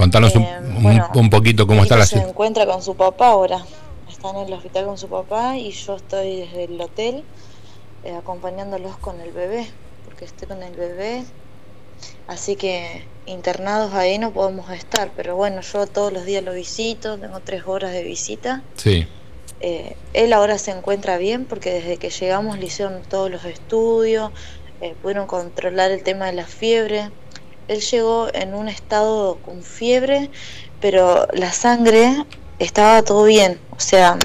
[0.00, 2.24] Contanos un, eh, poquito cómo está la situación.
[2.24, 3.62] Se encuentra con su papá ahora.
[4.08, 7.22] Está en el hospital con su papá y yo estoy desde el hotel
[8.04, 9.68] eh, acompañándolos con el bebé,
[10.06, 11.24] porque estoy con el bebé.
[12.28, 17.18] Así que internados ahí no podemos estar, pero bueno, yo todos los días lo visito,
[17.18, 18.62] tengo tres horas de visita.
[18.76, 19.06] Sí.
[19.60, 24.32] Eh, él ahora se encuentra bien porque desde que llegamos le hicieron todos los estudios,
[24.80, 27.10] eh, pudieron controlar el tema de la fiebre.
[27.70, 30.28] Él llegó en un estado con fiebre,
[30.80, 32.26] pero la sangre
[32.58, 34.18] estaba todo bien, o sea,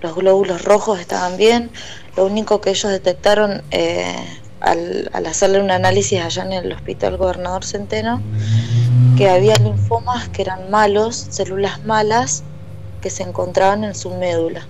[0.00, 1.70] los glóbulos rojos estaban bien.
[2.16, 4.16] Lo único que ellos detectaron eh,
[4.60, 8.22] al, al, hacerle un análisis allá en el hospital Gobernador Centeno,
[9.18, 12.44] que había linfomas que eran malos, células malas,
[13.02, 14.66] que se encontraban en su médula.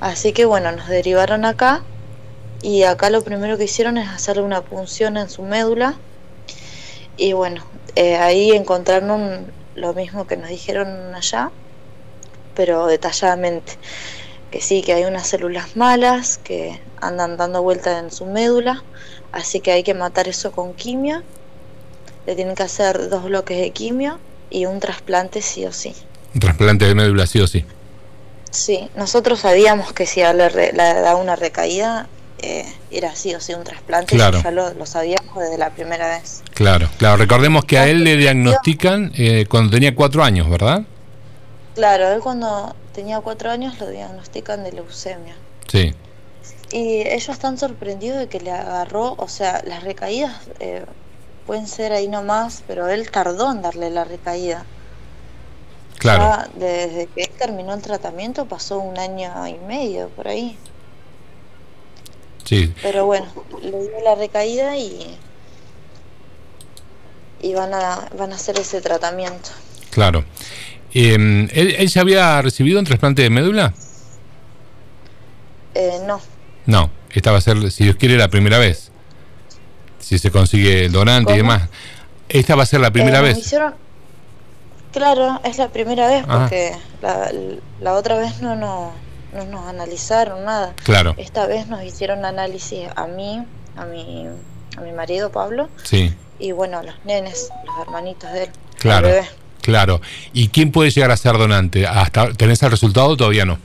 [0.00, 1.82] Así que bueno, nos derivaron acá
[2.60, 5.94] y acá lo primero que hicieron es hacerle una punción en su médula
[7.16, 7.64] y bueno,
[7.96, 11.50] eh, ahí encontraron lo mismo que nos dijeron allá,
[12.54, 13.72] pero detalladamente,
[14.50, 18.82] que sí, que hay unas células malas que andan dando vueltas en su médula,
[19.32, 21.22] así que hay que matar eso con quimio,
[22.26, 24.18] le tienen que hacer dos bloques de quimio
[24.50, 25.94] y un trasplante sí o sí.
[26.34, 27.64] Un trasplante de médula sí o sí.
[28.50, 32.06] Sí, nosotros sabíamos que si le, da una recaída
[32.44, 34.42] eh, era así o sí un trasplante, claro.
[34.42, 36.42] ya lo, sabíamos desde la primera vez.
[36.52, 40.82] Claro, claro, recordemos que a él le diagnostican eh, cuando tenía cuatro años, ¿verdad?
[41.74, 45.34] Claro, él cuando tenía cuatro años lo diagnostican de leucemia.
[45.72, 45.94] Sí.
[46.70, 50.84] Y ellos están sorprendidos de que le agarró, o sea, las recaídas eh,
[51.46, 54.64] pueden ser ahí nomás, pero él tardó en darle la recaída.
[55.98, 56.50] Claro.
[56.56, 60.58] desde que él terminó el tratamiento pasó un año y medio por ahí.
[62.44, 62.72] Sí.
[62.82, 63.26] Pero bueno,
[63.62, 65.18] le dio la recaída y
[67.40, 69.50] y van a van a hacer ese tratamiento.
[69.90, 70.24] Claro.
[70.94, 73.74] Eh, ¿él, ya había recibido un trasplante de médula?
[75.74, 76.20] Eh, no.
[76.66, 78.90] No, esta va a ser, si Dios quiere, la primera vez.
[79.98, 81.68] Si se consigue el donante y demás.
[82.28, 83.54] Esta va a ser la primera eh, vez.
[84.92, 86.38] Claro, es la primera vez ah.
[86.38, 86.72] porque
[87.80, 88.92] la, otra vez no, no,
[89.34, 90.74] nos analizaron nada.
[90.84, 91.14] Claro.
[91.16, 93.44] Esta vez nos hicieron análisis a mí,
[93.76, 94.26] a mi,
[94.76, 95.68] a mi marido Pablo.
[95.82, 96.14] Sí.
[96.38, 98.50] Y bueno, a los nenes, los hermanitos de él.
[98.78, 99.08] Claro.
[99.60, 100.02] Claro.
[100.34, 101.86] ¿Y quién puede llegar a ser donante?
[101.86, 103.58] ¿Hasta ¿Tenés el resultado o todavía no?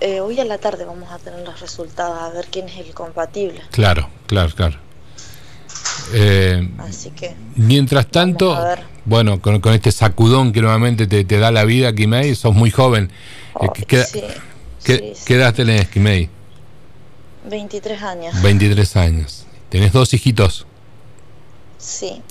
[0.00, 2.94] Eh, hoy a la tarde vamos a tener los resultados, a ver quién es el
[2.94, 3.60] compatible.
[3.72, 4.78] Claro, claro, claro.
[6.12, 7.34] Eh, Así que.
[7.56, 8.56] Mientras tanto,
[9.04, 13.10] bueno, con, este sacudón que nuevamente te, da la vida, Kimei, sos muy joven.
[13.60, 14.06] Eh,
[14.84, 16.28] ¿qué, ¿qué, edad tenés, Kimei?
[17.48, 18.42] 23 años.
[18.42, 19.46] 23 años.
[19.68, 20.66] ¿Tenés dos hijitos?
[21.78, 22.22] Sí.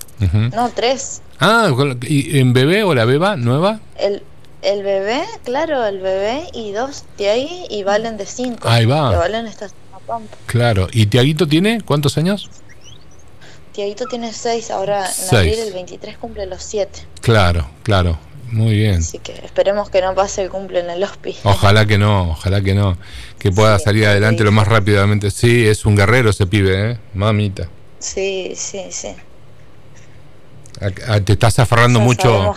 [0.53, 1.21] No, tres.
[1.39, 1.69] Ah,
[2.01, 3.81] ¿y en bebé o la beba nueva?
[3.97, 4.23] El,
[4.61, 8.69] el bebé, claro, el bebé y dos de ahí y Valen de cinco.
[8.69, 9.17] Ahí va.
[9.17, 9.67] Valen está
[10.45, 10.87] Claro.
[10.91, 12.49] ¿Y Tiaguito tiene cuántos años?
[13.73, 17.07] Tiaguito tiene 6, ahora en abril el 23 cumple los 7.
[17.21, 18.19] Claro, claro,
[18.53, 18.95] muy bien.
[18.95, 21.41] Así que esperemos que no pase el cumple en el hospital.
[21.43, 22.97] Ojalá que no, ojalá que no,
[23.39, 25.31] que pueda salir adelante lo más rápidamente.
[25.31, 26.99] Sí, es un guerrero ese pibe, ¿eh?
[27.15, 27.67] Mamita.
[27.97, 29.15] Sí, sí, sí.
[31.25, 32.53] te estás aferrando mucho.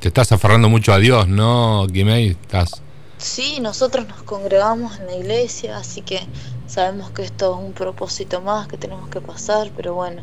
[0.00, 2.30] Te estás aferrando mucho a Dios, ¿no, Guimey?
[2.30, 2.82] Estás.
[3.18, 6.20] Sí, nosotros nos congregamos en la iglesia, así que
[6.66, 10.22] sabemos que esto es un propósito más que tenemos que pasar, pero bueno,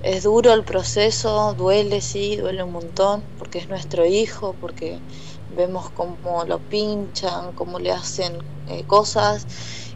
[0.00, 5.04] es duro el proceso, duele, sí, duele un montón, porque es nuestro hijo, porque
[5.48, 9.46] vemos cómo lo pinchan, cómo le hacen eh, cosas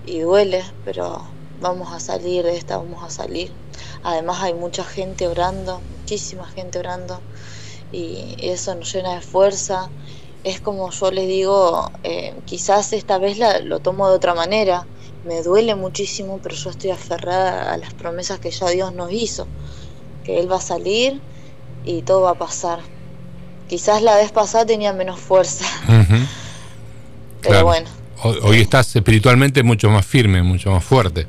[0.03, 3.57] y duele, pero vamos a salir de esta, vamos a salir.
[4.03, 7.25] Además hay mucha gente orando, muchísima gente orando
[7.91, 9.95] y eso nos llena de fuerza.
[10.43, 14.89] Es como yo les digo, eh, quizás esta vez la, lo tomo de otra manera,
[15.23, 19.53] me duele muchísimo, pero yo estoy aferrada a las promesas que ya Dios nos hizo
[20.25, 21.21] que Él va a salir
[21.85, 22.81] y todo va a pasar.
[23.69, 25.65] Quizás la vez pasada tenía menos fuerza,
[27.41, 27.89] pero bueno.
[28.25, 31.27] Hoy, estás espiritualmente mucho más firme, mucho más fuerte.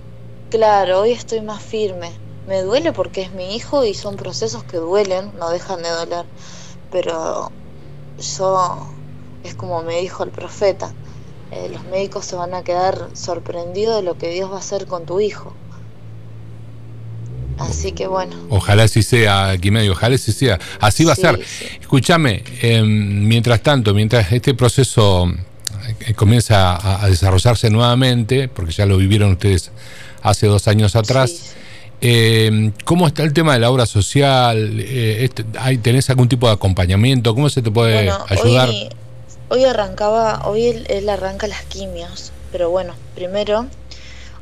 [0.52, 2.12] Claro, hoy estoy más firme.
[2.48, 6.26] Me duele porque es mi hijo y son procesos que duelen, no dejan de doler.
[6.92, 7.52] Pero
[8.20, 8.88] yo,
[9.44, 10.94] es como me dijo el profeta,
[11.52, 14.86] eh, los médicos se van a quedar sorprendidos de lo que Dios va a hacer
[14.86, 15.54] con tu hijo.
[17.60, 18.36] Así que bueno.
[18.50, 20.60] Ojalá así sea, aquí medio, ojalá así sea.
[20.80, 21.40] Así va a ser.
[21.80, 25.32] Escúchame, em, mientras tanto, mientras este proceso
[26.08, 29.72] eh, comienza a, desarrollarse nuevamente, porque ya lo vivieron ustedes
[30.22, 31.56] hace dos años atrás,
[32.06, 34.82] Eh, ¿Cómo está el tema de la obra social?
[34.82, 35.46] Eh, este,
[35.78, 37.34] ¿Tenés algún tipo de acompañamiento?
[37.34, 38.68] ¿Cómo se te puede ayudar?
[39.48, 43.68] Hoy, arrancaba, hoy él, arranca las quimios, pero bueno, primero,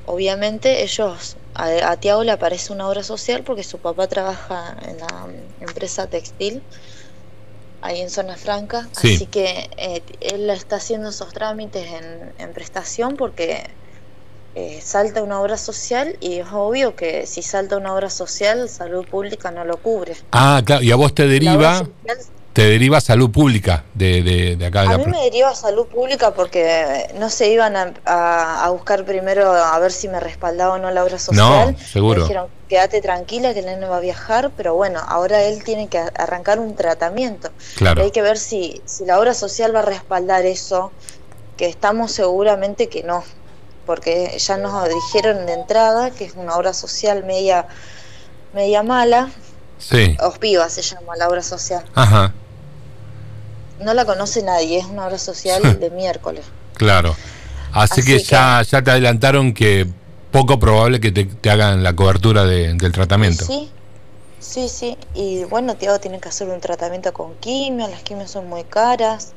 [0.08, 5.28] obviamente ellos, a, Tiago le aparece una obra social porque su papá trabaja en la
[5.60, 6.62] empresa textil
[7.82, 11.88] ahí en Zona Franca, así que eh, él está haciendo esos trámites
[12.38, 13.64] en prestación porque
[14.54, 19.06] eh, salta una obra social y es obvio que si salta una obra social, salud
[19.08, 20.18] pública no lo cubre.
[20.34, 21.88] Ah, claro, y a vos te deriva...
[22.54, 27.08] te deriva salud pública de, de, acá de a mí me deriva salud pública porque
[27.18, 27.76] no se iban
[28.06, 31.72] a, buscar primero a ver si me respaldaba o no la obra social.
[31.72, 32.22] No, seguro.
[32.22, 35.88] Me dijeron, quédate tranquila que él no va a viajar, pero bueno, ahora él tiene
[35.88, 37.52] que arrancar un tratamiento.
[37.76, 38.04] Claro.
[38.04, 40.92] hay que ver si, si la obra social va a respaldar eso,
[41.58, 43.24] que estamos seguramente que no
[43.86, 47.68] porque ya nos dijeron de entrada que es una obra social media,
[48.54, 49.30] media mala.
[49.80, 50.16] Sí.
[50.22, 51.84] Ospiva se llama la obra social.
[51.96, 52.34] Ajá.
[53.84, 56.46] No la conoce nadie, es una obra social de miércoles.
[56.76, 57.16] Claro.
[57.74, 59.88] Así, que, ya, ya te adelantaron que
[60.32, 63.46] poco probable que te, hagan la cobertura de, del tratamiento.
[63.46, 63.70] Sí,
[64.40, 64.98] sí, sí.
[65.14, 69.34] Y bueno, Tiago tiene que hacer un tratamiento con quimio, las quimios son muy caras.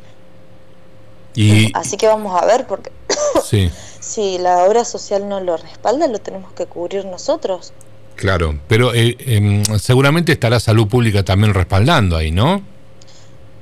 [1.34, 1.70] Y...
[1.74, 2.92] Así que vamos a ver, porque
[3.44, 3.70] sí.
[4.00, 7.72] si la obra social no lo respalda, lo tenemos que cubrir nosotros.
[8.16, 12.62] Claro, pero eh, em, seguramente estará salud pública también respaldando ahí, ¿no?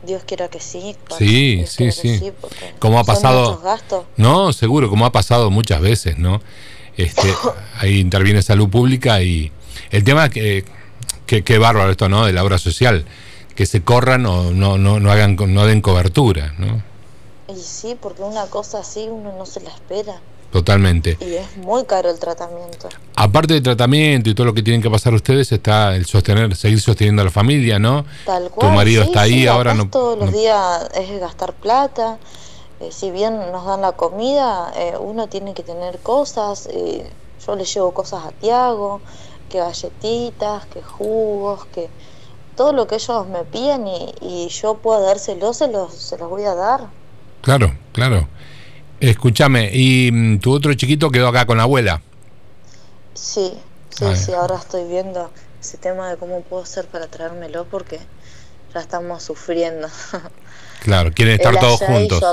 [0.05, 0.97] Dios quiera que sí.
[1.19, 2.33] sí, sí, sí.
[2.79, 3.63] como ha pasado.
[4.17, 6.41] No, seguro, como ha pasado muchas veces, ¿no?
[6.97, 7.33] Este,
[7.79, 9.53] ahí interviene salud pública y
[9.91, 10.65] el tema que,
[11.27, 12.27] que, que bárbaro esto, ¿no?
[12.27, 13.05] De la obra social,
[13.55, 16.83] que se corran o no, no, no hagan, no den cobertura, ¿no?
[17.49, 20.21] Y sí, porque una cosa así uno no se la espera.
[20.53, 21.17] Totalmente.
[21.19, 22.91] Y es muy caro el tratamiento.
[23.17, 26.79] Aparte del tratamiento y todo lo que tienen que pasar ustedes, está el sostener, seguir
[26.79, 28.05] sosteniendo a la familia, ¿no?
[28.27, 28.69] Tal cual.
[28.69, 29.89] Tu marido está ahí, ahora no.
[29.89, 32.19] Todos los días es gastar plata.
[32.81, 36.69] Eh, si bien nos dan la comida, eh, uno tiene que tener cosas.
[36.71, 37.09] Eh,
[37.47, 39.01] yo le llevo cosas a Tiago,
[39.49, 41.89] que galletitas, que jugos, que
[42.57, 46.29] todo lo que ellos me piden y, y yo puedo dárselos, se los, se los
[46.29, 46.89] voy a dar.
[47.41, 48.29] Claro, claro.
[49.03, 52.01] Escúchame, ¿y mm, tu otro chiquito quedó acá con la abuela?
[53.15, 53.53] Sí,
[53.91, 55.29] sí, sí, ahora estoy viendo
[55.61, 57.99] ese tema de cómo puedo hacer para traérmelo porque
[58.73, 59.89] ya estamos sufriendo.
[60.83, 62.25] Claro, quieren estar todos juntos.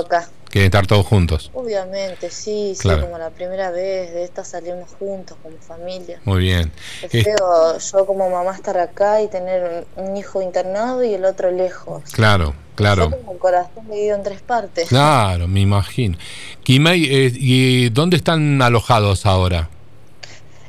[0.50, 1.52] Quieren estar todos juntos.
[1.54, 6.20] Obviamente, sí, sí, como la primera vez, de esta salimos juntos como familia.
[6.24, 6.72] Muy bien.
[7.02, 11.52] Es feo yo como mamá estar acá y tener un hijo internado y el otro
[11.52, 12.02] lejos.
[12.10, 13.10] Claro, claro.
[13.10, 14.88] como un corazón dividido en tres partes.
[14.88, 16.18] Claro, me imagino.
[16.64, 19.70] Kimei, eh, ¿y dónde están alojados ahora?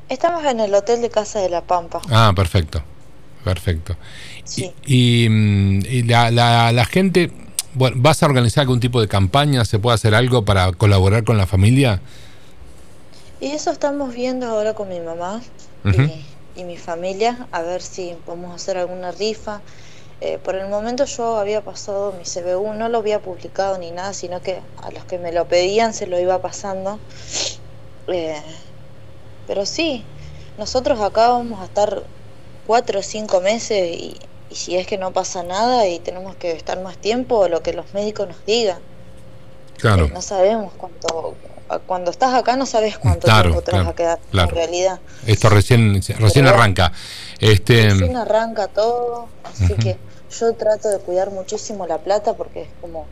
[0.10, 2.02] Estamos en el hotel de Casa de la Pampa.
[2.12, 2.84] Ah, perfecto,
[3.44, 3.98] perfecto.
[4.44, 4.72] Sí.
[4.86, 7.32] Y, mm, la, la, la gente,
[7.74, 9.66] bueno, ¿vas a organizar algún tipo de campaña?
[9.66, 12.02] ¿Se puede hacer algo para colaborar con la familia?
[13.40, 15.42] Y eso estamos viendo ahora con mi mamá
[16.56, 19.62] y, mi familia, a ver si podemos hacer alguna rifa.
[20.20, 24.14] Eh, por el momento yo había pasado mi CBU, no lo había publicado ni nada,
[24.14, 27.00] sino que a los que me lo pedían se lo iba pasando.
[28.08, 28.40] Eh,
[29.48, 30.04] pero sí,
[30.60, 32.04] nosotros acá vamos a estar
[32.68, 34.20] cuatro o cinco meses y,
[34.52, 37.74] y si es que no pasa nada y tenemos que estar más tiempo, lo que
[37.74, 38.80] los médicos nos digan.
[39.78, 40.10] Claro.
[40.10, 41.36] no sabemos cuánto.
[41.88, 45.00] Cuando estás acá no sabes cuánto tiempo te vas a quedar en realidad.
[45.26, 46.92] Esto recién recién arranca.
[47.40, 49.98] Este recién arranca todo, así que
[50.38, 53.06] yo trato de cuidar muchísimo la plata porque es como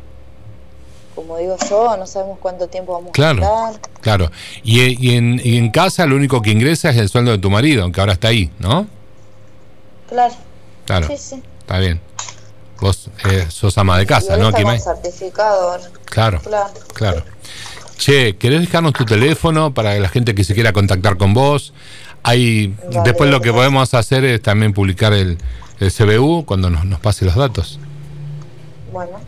[1.15, 3.79] como digo yo, no sabemos cuánto tiempo vamos a estar.
[4.01, 4.31] Claro.
[4.63, 7.49] Y, y, en, y en casa lo único que ingresa es el sueldo de tu
[7.49, 8.87] marido, aunque ahora está ahí, ¿no?
[10.07, 10.33] Claro.
[10.89, 11.05] Claro.
[11.05, 11.43] Sí, sí.
[11.60, 12.01] Está bien.
[12.81, 14.79] Vos eh, sos ama de casa, ¿no, Kimay?
[14.79, 15.77] certificado.
[16.05, 16.41] Claro,
[16.96, 17.24] claro.
[18.00, 21.74] Che, ¿querés dejarnos tu teléfono para la gente que se quiera contactar con vos?
[22.24, 25.38] Hay, después lo que podemos hacer es también publicar el,
[25.79, 27.79] el CBU cuando nos, nos pase los datos.
[28.91, 29.19] Bueno,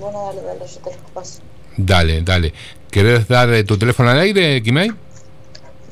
[0.00, 1.42] bueno, dale, dale, yo te paso.
[1.76, 2.54] Dale, dale.
[2.90, 4.90] ¿Querés dar eh, tu teléfono al aire, Kimay?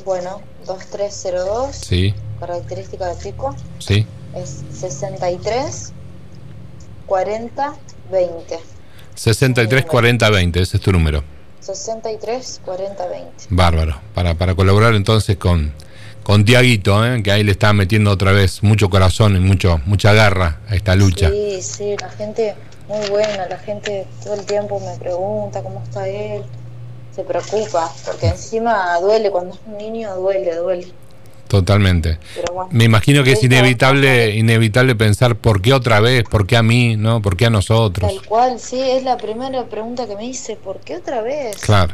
[0.07, 1.77] Bueno, 2302.
[1.77, 2.15] Sí.
[2.41, 3.55] Característica de pico.
[3.81, 5.93] Sí es 63
[7.07, 7.75] 40
[8.11, 8.59] 20.
[9.15, 11.23] 63 40 20, ese es tu número.
[11.61, 13.31] 63 40 20.
[13.51, 15.73] Bárbaro, para, para colaborar entonces con,
[16.23, 17.23] con Tiaguito, ¿eh?
[17.23, 20.95] que ahí le está metiendo otra vez mucho corazón y mucho, mucha garra a esta
[20.95, 21.29] lucha.
[21.29, 22.55] Sí, sí, la gente
[22.89, 26.43] muy buena, la gente todo el tiempo me pregunta cómo está él,
[27.15, 30.87] se preocupa, porque encima duele, cuando es un niño duele, duele.
[31.51, 32.21] Totalmente.
[32.71, 36.97] Me imagino que es inevitable, inevitable pensar por qué otra vez, por qué a mí,
[36.97, 37.21] ¿no?
[37.21, 38.09] ¿Por qué a nosotros?
[38.09, 41.57] Tal cual, sí, es la primera pregunta que me hice, ¿por qué otra vez?
[41.57, 41.93] Claro.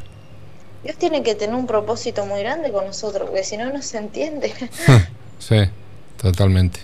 [0.85, 3.97] Dios tiene que tener un propósito muy grande con nosotros, porque si no, no se
[3.97, 4.53] entiende.
[5.39, 5.57] sí,
[6.21, 6.81] totalmente.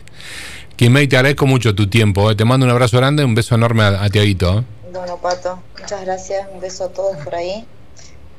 [0.77, 2.31] Kimei, te agradezco mucho tu tiempo.
[2.31, 2.37] ¿eh?
[2.37, 4.61] Te mando un abrazo grande, un beso enorme a, a Tiaguito.
[4.61, 4.65] ¿eh?
[4.95, 6.49] Bueno, Pato, muchas gracias.
[6.51, 7.67] Un beso a todos por ahí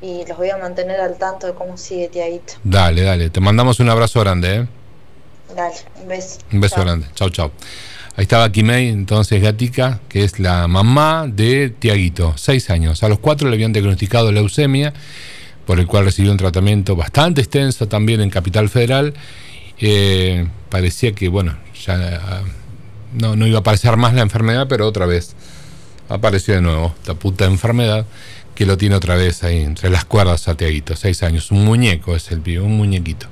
[0.00, 2.54] y los voy a mantener al tanto de cómo sigue Tiaguito.
[2.62, 3.30] Dale, dale.
[3.30, 4.66] Te mandamos un abrazo grande, ¿eh?
[5.54, 6.38] Dale, un beso.
[6.52, 7.06] Un beso grande.
[7.14, 7.50] Chau, chau.
[8.16, 13.02] Ahí estaba Kimei, entonces Gatica, que es la mamá de Tiaguito, seis años.
[13.02, 14.92] A los cuatro le habían diagnosticado leucemia,
[15.66, 19.14] por el cual recibió un tratamiento bastante extenso también en Capital Federal.
[19.80, 22.42] Eh, parecía que, bueno, ya ah,
[23.14, 25.34] no, no iba a aparecer más la enfermedad, pero otra vez
[26.08, 28.06] apareció de nuevo esta puta enfermedad
[28.54, 30.56] que lo tiene otra vez ahí entre las cuerdas a
[30.96, 31.50] seis años.
[31.50, 33.28] Un muñeco es el pibe, un muñequito.